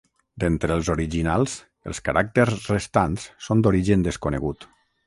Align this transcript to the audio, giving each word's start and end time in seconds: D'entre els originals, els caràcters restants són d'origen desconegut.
D'entre 0.43 0.73
els 0.77 0.89
originals, 0.93 1.59
els 1.91 2.01
caràcters 2.09 2.57
restants 2.75 3.31
són 3.51 3.65
d'origen 3.69 4.09
desconegut. 4.11 4.73